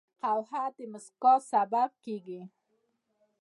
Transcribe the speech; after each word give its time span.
قهوه 0.21 0.63
د 0.75 0.77
مسکا 0.91 1.33
سبب 1.51 1.89
کېږي 2.03 2.41